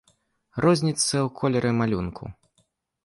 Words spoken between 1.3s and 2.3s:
колеры і малюнку.